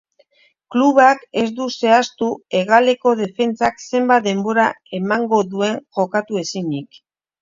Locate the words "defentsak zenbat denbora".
3.21-4.67